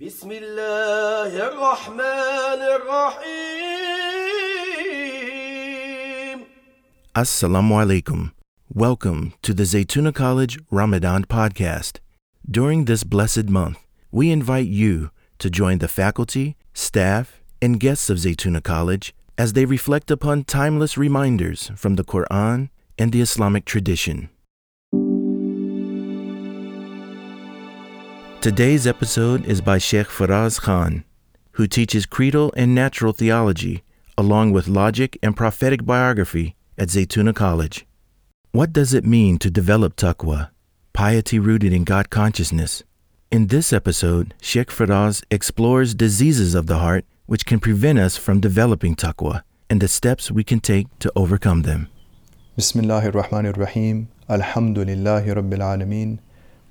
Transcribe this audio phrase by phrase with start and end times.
[0.00, 3.56] بسم الله الرحمن الرحيم
[7.14, 8.32] Assalamu alaikum.
[8.68, 12.00] Welcome to the Zaytuna College Ramadan podcast.
[12.46, 13.78] During this blessed month,
[14.12, 19.64] we invite you to join the faculty, staff, and guests of Zaytuna College as they
[19.64, 24.28] reflect upon timeless reminders from the Quran and the Islamic tradition.
[28.41, 31.03] Today's episode is by Sheikh Faraz Khan,
[31.51, 33.83] who teaches creedal and natural theology,
[34.17, 37.85] along with logic and prophetic biography at Zaytuna College.
[38.51, 40.49] What does it mean to develop taqwa,
[40.91, 42.81] piety rooted in God consciousness?
[43.31, 48.39] In this episode, Sheikh Faraz explores diseases of the heart which can prevent us from
[48.39, 51.89] developing taqwa and the steps we can take to overcome them.
[52.57, 54.07] Bismillahir Rahmanir Rahim.
[54.27, 56.17] Alhamdulillahi Rabbil Alameen.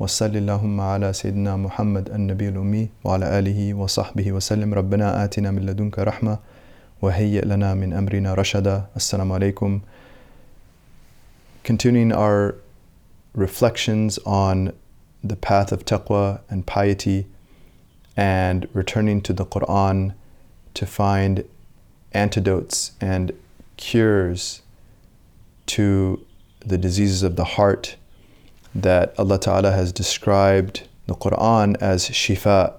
[0.00, 5.50] رب العالمين وصل اللهم على سيدنا محمد النبي الأمي وعلى آله وصحبه وسلم ربنا آتنا
[5.50, 6.38] من لدنك رحمة
[7.02, 9.80] وهيئ لنا من أمرنا رشدا السلام عليكم
[11.62, 12.54] Continuing our
[13.34, 14.72] reflections on
[15.22, 17.26] the path of taqwa and piety
[18.16, 20.14] and returning to the Quran
[20.74, 21.44] to find
[22.12, 23.32] antidotes and
[23.76, 24.62] cures
[25.66, 26.24] to
[26.66, 27.96] the diseases of the heart
[28.75, 32.73] that Allah Ta'ala has described the Quran as shifa.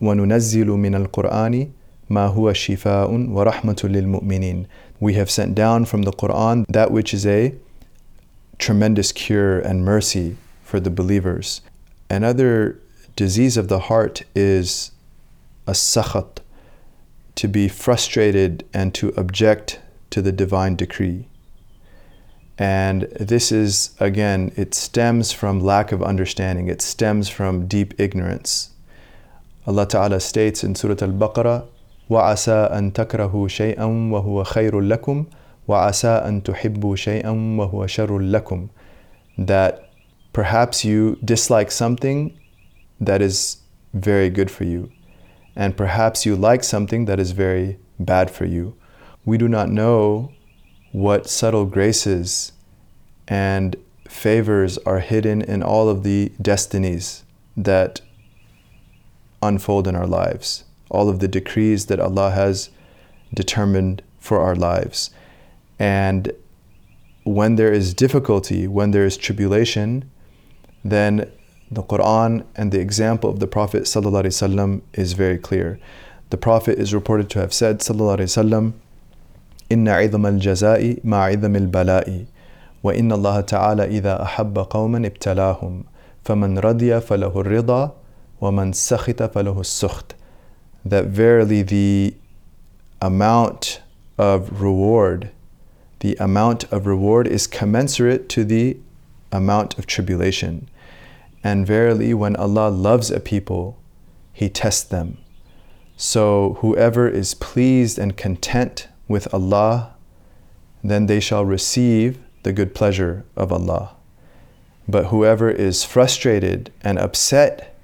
[0.00, 1.70] وَنُنَزِّلُ مِنَ الْقُرْآنِ
[2.10, 4.66] مَا هُوَ شِفَاءٌ وَرَحْمَةٌ لِلْمُؤْمِنِينَ
[5.00, 7.54] We have sent down from the Quran that which is a
[8.58, 11.62] tremendous cure and mercy for the believers.
[12.10, 12.78] Another
[13.16, 14.92] disease of the heart is
[15.66, 16.38] a sakhat,
[17.34, 21.28] to be frustrated and to object to the divine decree.
[22.57, 28.71] And this is, again, it stems from lack of understanding, it stems from deep ignorance.
[29.67, 31.67] Allah Ta'ala states in Surah Al Baqarah,
[32.09, 35.25] وَعَسَىٰ أَن تَكْرَهُوا شَيْئًا وَهُوَ خَيْرٌ لَكُمْ
[35.67, 38.69] وَعَسَىٰ أَن تُحِبُّوا شَيْئًا وَهُوَ شَرٌ لَكُمْ
[39.37, 39.89] That
[40.31, 42.39] perhaps you dislike something
[43.01, 43.57] that is
[43.93, 44.89] very good for you,
[45.55, 48.75] and perhaps you like something that is very bad for you.
[49.25, 50.31] We do not know
[50.92, 52.52] what subtle graces
[53.26, 53.76] and
[54.06, 57.24] favors are hidden in all of the destinies
[57.56, 58.00] that
[59.42, 62.70] unfold in our lives, all of the decrees that Allah has
[63.34, 65.10] determined for our lives.
[65.78, 66.32] And
[67.24, 70.10] when there is difficulty, when there is tribulation,
[70.84, 71.30] then
[71.70, 75.80] the Quran and the example of the Prophet ﷺ is very clear.
[76.30, 78.74] The Prophet is reported to have said, ﷺ,
[79.71, 82.25] إن عظم الجزاء مع عظم البلاء
[82.83, 85.83] وإن الله تعالى إذا أحب قوما ابتلاهم
[86.23, 87.95] فمن رضي فله الرضا
[88.41, 90.15] ومن سخط فله السخط
[90.85, 92.13] that verily the
[93.01, 93.81] amount
[94.17, 95.29] of reward
[95.99, 98.77] the amount of reward is commensurate to the
[99.31, 100.69] amount of tribulation
[101.43, 103.77] and verily when Allah loves a people
[104.31, 105.17] he tests them
[105.97, 109.94] so whoever is pleased and content with Allah,
[110.82, 113.94] then they shall receive the good pleasure of Allah.
[114.88, 117.76] But whoever is frustrated and upset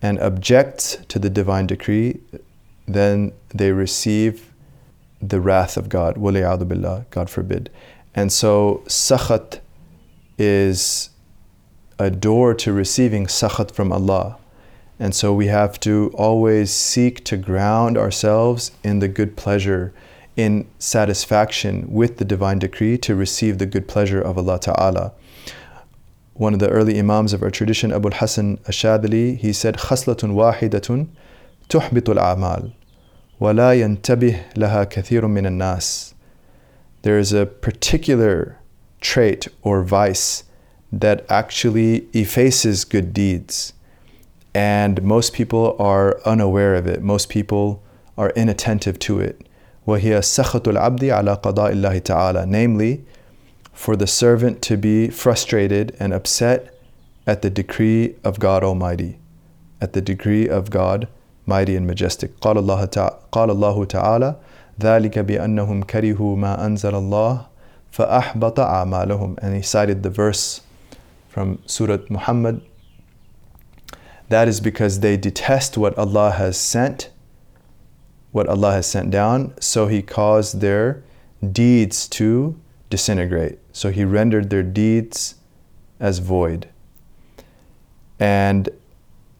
[0.00, 2.20] and objects to the divine decree,
[2.86, 4.52] then they receive
[5.20, 6.16] the wrath of God.
[6.16, 7.70] billah, God forbid.
[8.14, 9.60] And so, sakhat
[10.38, 11.10] is
[11.98, 14.39] a door to receiving sakhat from Allah.
[14.99, 19.93] And so we have to always seek to ground ourselves in the good pleasure
[20.35, 25.13] in satisfaction with the divine decree to receive the good pleasure of Allah Ta'ala.
[26.33, 31.07] One of the early Imams of our tradition, Abu Hassan Ashadili, he said, خصلة واحدة
[31.69, 32.71] تحبط الأعمال
[33.39, 36.13] ولا ينتبه لها كثير من الناس.
[37.03, 38.59] There is a particular
[38.99, 40.43] trait or vice
[40.91, 43.73] that actually effaces good deeds.
[44.53, 47.01] And most people are unaware of it.
[47.01, 47.83] Most people
[48.17, 49.45] are inattentive to it.
[49.87, 53.03] وهي سخط العبد على قضاء الله تعالى namely
[53.71, 56.73] for the servant to be frustrated and upset
[57.27, 59.19] at the decree of God Almighty
[59.79, 61.07] at the decree of God
[61.45, 64.35] mighty and majestic قال الله تعالى, قال الله تعالى
[64.81, 67.45] ذلك بأنهم كرهوا ما أنزل الله
[67.91, 70.61] فأحبط أعمالهم and he cited the verse
[71.29, 72.61] from Surah Muhammad
[74.29, 77.09] that is because they detest what Allah has sent
[78.35, 81.01] what Allah has sent down, so He caused their
[81.53, 83.59] deeds to disintegrate.
[83.71, 85.35] So He rendered their deeds
[86.01, 86.67] as void.
[88.19, 88.67] And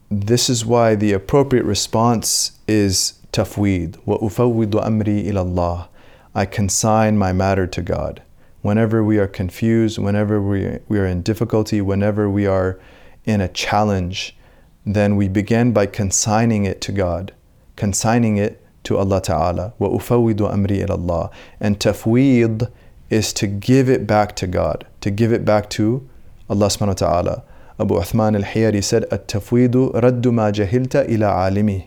[0.09, 3.97] this is why the appropriate response is tafweed.
[4.05, 5.89] وَأُفَوِّضُ أَمْرِي إِلَى اللَّهِ
[6.33, 8.21] I consign my matter to God.
[8.61, 12.79] Whenever we are confused, whenever we, we are in difficulty, whenever we are
[13.25, 14.37] in a challenge,
[14.84, 17.32] then we begin by consigning it to God,
[17.76, 19.74] consigning it to Allah Ta'ala.
[19.80, 21.30] وَأُفَوِّضُ أَمْرِي إِلَى اللَّهِ
[21.60, 22.70] And tafweed
[23.10, 26.08] is to give it back to God, to give it back to
[26.48, 27.42] Allah subhanahu wa ta'ala.
[27.78, 31.86] Abu Uthman al-Hiri said, At-tafweedu raddu ma jahilta ila alimi.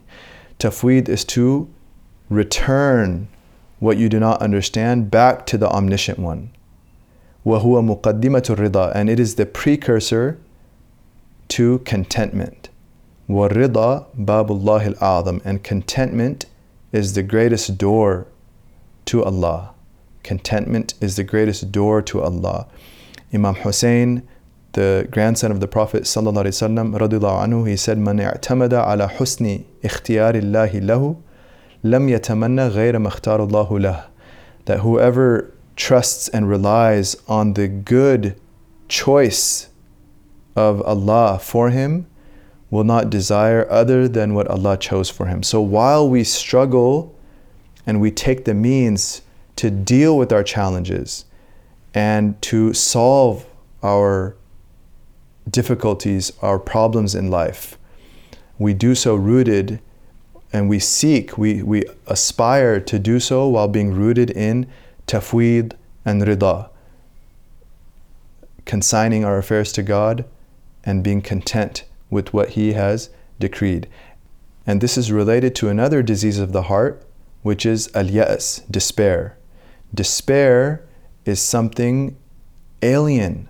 [0.60, 1.70] Tafweed is to
[2.30, 3.28] return
[3.80, 6.52] what you do not understand back to the omniscient one.
[7.46, 10.40] وَهُوَ مُقَدِّمَةُ الرِّضَى And it is the precursor
[11.50, 12.70] to contentment.
[13.29, 16.47] والرضا باب الله الأعظم and contentment
[16.93, 18.27] is the greatest door
[19.05, 19.75] to Allah.
[20.23, 22.67] Contentment is the greatest door to Allah.
[23.33, 24.23] Imam Hussein,
[24.73, 29.65] the grandson of the Prophet sallallahu alaihi wasallam, anhu, he said, "Man i'tamada ala husni
[29.83, 31.17] ikhtiyar Allah lahu,
[31.83, 34.05] lam yatamanna ghayra makhtar Allah lah."
[34.65, 38.39] That whoever trusts and relies on the good
[38.89, 39.69] choice
[40.57, 42.07] of Allah for him
[42.74, 45.44] will not desire other than what Allah chose for him.
[45.44, 47.16] So while we struggle
[47.86, 49.22] and we take the means
[49.58, 51.26] to deal with our challenges
[51.94, 53.46] and to solve
[53.84, 54.36] our
[55.48, 57.78] difficulties, our problems in life,
[58.58, 59.80] we do so rooted
[60.52, 64.66] and we seek, we, we aspire to do so while being rooted in
[65.06, 65.74] tafweed
[66.06, 66.70] and rida,
[68.66, 70.26] consigning our affairs to God
[70.84, 73.88] and being content with what He has decreed.
[74.66, 77.06] And this is related to another disease of the heart,
[77.42, 79.38] which is al yas, despair.
[79.94, 80.86] Despair
[81.26, 82.16] is something
[82.82, 83.50] alien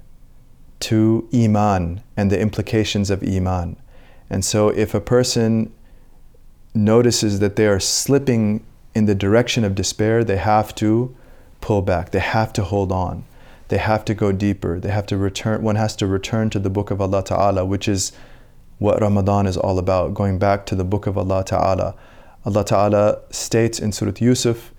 [0.80, 3.78] to Iman and the implications of Iman.
[4.30, 5.72] And so, if a person
[6.74, 8.66] notices that they are slipping
[8.96, 11.16] in the direction of despair, they have to
[11.62, 13.24] pull back, they have to hold on,
[13.70, 16.70] they have to go deeper, they have to return, one has to return to the
[16.70, 18.12] book of Allah Ta'ala, which is
[18.83, 21.95] what Ramadan is all about, going back to the book of Allah Ta'ala.
[22.45, 24.73] Allah Ta'ala states in Surah Yusuf,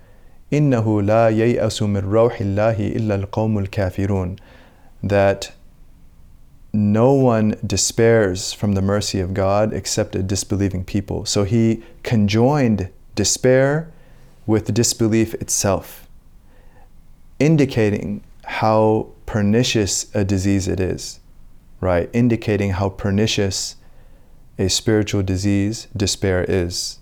[0.50, 4.38] إِنَّهُ لَا يَيْأَسُ مِن رَوْحِ اللَّهِ إِلَّا الْقَوْمُ الْكَافِرُونَ
[5.02, 5.52] That
[6.72, 11.24] no one despairs from the mercy of God except a disbelieving people.
[11.26, 13.92] So he conjoined despair
[14.46, 16.08] with disbelief itself,
[17.38, 21.20] indicating how pernicious a disease it is,
[21.80, 22.08] right?
[22.12, 23.76] Indicating how pernicious
[24.58, 26.98] a spiritual disease despair is.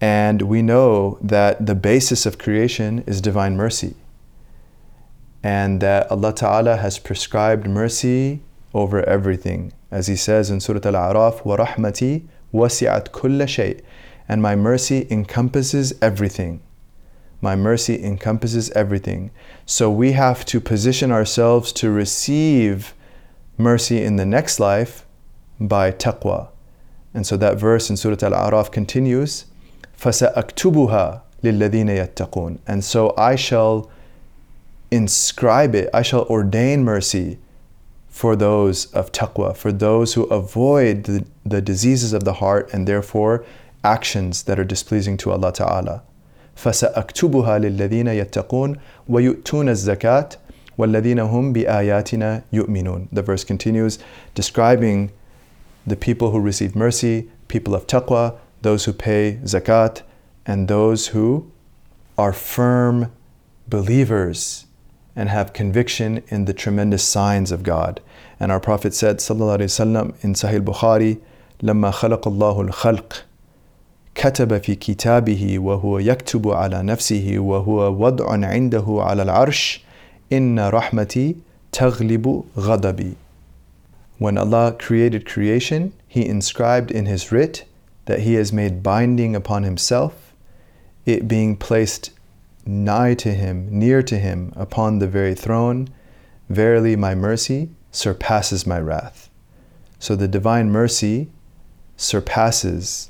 [0.00, 3.94] And we know that the basis of creation is divine mercy.
[5.42, 8.42] And that Allah Ta'ala has prescribed mercy
[8.74, 9.72] over everything.
[9.90, 13.80] As He says in Surah Al A'raf, وَرَحْمَتِي وَسِعَتْ كُلَّ شَيْءٍ
[14.28, 16.60] And my mercy encompasses everything.
[17.40, 19.30] My mercy encompasses everything.
[19.66, 22.94] So we have to position ourselves to receive
[23.56, 25.06] mercy in the next life
[25.60, 26.48] by taqwa.
[27.16, 29.46] And so that verse in Surah Al A'raf continues,
[29.98, 33.90] فَسَأَكْتُبُهَا لِلَّذِينَ يَتَّقُونَ And so I shall
[34.90, 37.38] inscribe it, I shall ordain mercy
[38.08, 42.86] for those of taqwa, for those who avoid the, the diseases of the heart and
[42.86, 43.44] therefore
[43.82, 46.02] actions that are displeasing to Allah Ta'ala.
[46.56, 48.76] فسأكتبها للذين يتقون
[49.08, 50.28] ويؤتون الزكاة
[50.78, 53.08] والذين هم بآياتنا يؤمنون.
[53.10, 53.98] The verse continues
[54.34, 55.10] describing
[55.86, 60.02] the people who receive mercy, people of taqwa, those who pay zakat,
[60.46, 61.50] and those who
[62.18, 63.10] are firm
[63.68, 64.66] believers
[65.14, 68.00] and have conviction in the tremendous signs of God.
[68.40, 71.20] And our Prophet said, Sallallahu Alaihi Wasallam in Sahih Bukhari,
[71.62, 73.24] لما خلق الله الخلق
[74.14, 79.84] كتب في كتابه وهو يكتب على نفسه وهو وضع عنده على العرش
[80.32, 81.36] إن رحمتي
[81.72, 83.12] تغلب غضبي
[84.17, 87.65] when Allah created creation, He inscribed in His writ
[88.05, 90.33] that He has made binding upon Himself,
[91.05, 92.11] it being placed
[92.65, 95.89] nigh to Him, near to Him, upon the very throne.
[96.49, 99.29] Verily, my mercy surpasses my wrath.
[99.99, 101.29] So the divine mercy
[101.95, 103.09] surpasses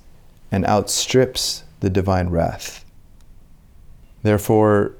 [0.52, 2.86] and outstrips the divine wrath.
[4.24, 4.94] Therefore,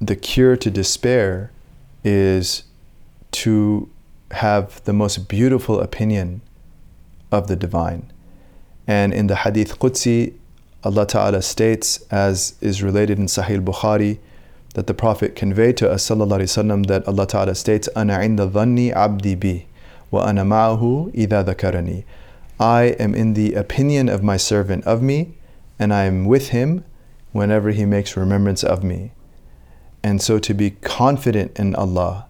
[0.00, 1.52] the cure to despair
[2.04, 2.64] is
[3.32, 3.90] to
[4.31, 6.41] have the most beautiful opinion
[7.31, 8.11] of the divine.
[8.85, 10.33] And in the Hadith Qudsi,
[10.83, 14.19] Allah Ta'ala states, as is related in Sahih Bukhari,
[14.75, 19.37] that the Prophet conveyed to us وسلم, that Allah Ta'ala states, أَنَا عِنْدَ ظَنِّي عَبْدِي
[19.37, 19.65] بِي
[20.11, 22.03] وَأَنَا مَعَهُ إِذَا ذَكَرَنِي
[22.59, 25.35] I am in the opinion of my servant of me,
[25.77, 26.83] and I am with him
[27.31, 29.11] whenever he makes remembrance of me.
[30.03, 32.27] And so to be confident in Allah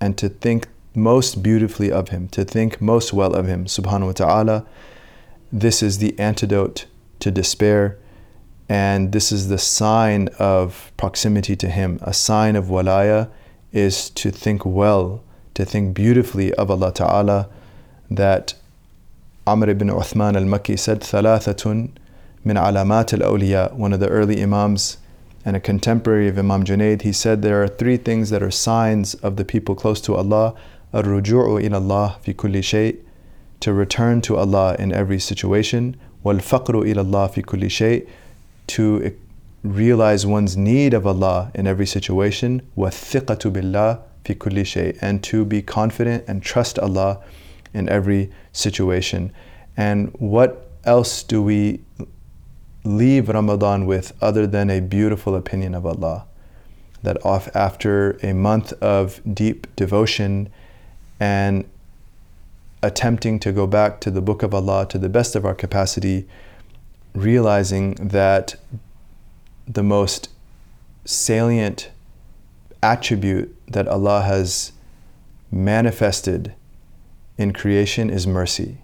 [0.00, 4.11] and to think most beautifully of Him, to think most well of Him, subhanahu wa
[4.11, 4.65] ta'ala,
[5.51, 6.85] this is the antidote
[7.19, 7.97] to despair.
[8.69, 11.99] And this is the sign of proximity to Him.
[12.01, 13.29] A sign of walaya
[13.71, 15.23] is to think well,
[15.53, 17.49] to think beautifully of Allah Ta'ala.
[18.09, 18.55] That
[19.45, 21.91] Amr ibn Uthman al Makki said, Thalathatun
[22.43, 24.97] min alamat al awliya, one of the early Imams
[25.45, 29.13] and a contemporary of Imam Junaid, he said there are three things that are signs
[29.15, 30.55] of the people close to Allah.
[30.94, 32.96] الرجوع إلى الله في كل شيء
[33.60, 38.06] to return to Allah in every situation والفقر إلى الله في كل شيء
[38.66, 39.12] to
[39.64, 45.44] realize one's need of Allah in every situation والثقة بالله في كل شيء and to
[45.44, 47.18] be confident and trust Allah
[47.74, 49.30] in every situation
[49.76, 51.80] and what else do we
[52.84, 56.26] leave Ramadan with other than a beautiful opinion of Allah.
[57.02, 60.48] That off after a month of deep devotion
[61.23, 61.63] and
[62.81, 66.27] attempting to go back to the Book of Allah to the best of our capacity,
[67.13, 68.55] realizing that
[69.65, 70.27] the most
[71.05, 71.91] salient
[72.81, 74.73] attribute that Allah has
[75.49, 76.53] manifested
[77.37, 78.79] in creation is mercy.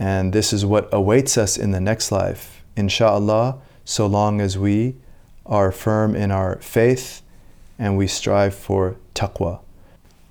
[0.00, 4.96] And this is what awaits us in the next life inshallah, so long as we
[5.46, 7.22] are firm in our faith
[7.78, 9.60] and we strive for taqwa.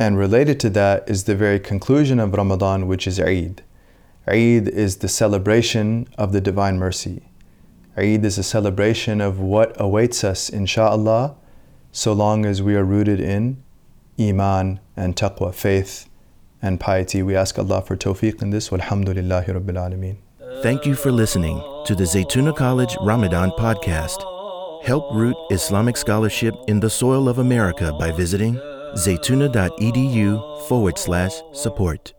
[0.01, 3.61] And related to that is the very conclusion of Ramadan, which is Eid.
[4.27, 7.29] Eid is the celebration of the Divine Mercy.
[7.95, 11.35] Eid is a celebration of what awaits us, insha'Allah,
[11.91, 13.61] so long as we are rooted in
[14.19, 16.09] Iman and Taqwa, faith
[16.63, 17.21] and piety.
[17.21, 18.69] We ask Allah for tawfiq in this.
[18.69, 20.17] Walhamdulillahi Rabbil Alameen.
[20.63, 24.19] Thank you for listening to the Zaytuna College Ramadan podcast.
[24.83, 28.59] Help root Islamic scholarship in the soil of America by visiting
[28.95, 32.13] zaytuna.edu forward slash support.